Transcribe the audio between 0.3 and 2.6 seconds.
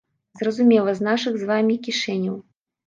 Зразумела, з нашых з вамі кішэняў.